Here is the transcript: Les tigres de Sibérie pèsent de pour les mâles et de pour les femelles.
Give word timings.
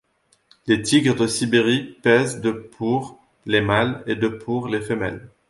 Les 0.65 0.81
tigres 0.81 1.15
de 1.15 1.27
Sibérie 1.27 1.93
pèsent 2.01 2.41
de 2.41 2.49
pour 2.49 3.19
les 3.45 3.61
mâles 3.61 4.03
et 4.07 4.15
de 4.15 4.29
pour 4.29 4.67
les 4.67 4.81
femelles. 4.81 5.29